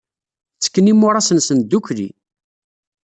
[0.55, 2.09] Ttekken imuras-nsen ddukkli.